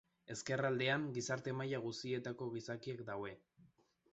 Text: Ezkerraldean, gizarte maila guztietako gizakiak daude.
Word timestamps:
Ezkerraldean, 0.35 1.03
gizarte 1.17 1.53
maila 1.59 1.81
guztietako 1.83 2.49
gizakiak 2.57 3.05
daude. 3.11 3.37